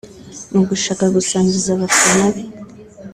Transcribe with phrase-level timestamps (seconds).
[0.53, 2.43] Mu gushaka gusangiza abafana be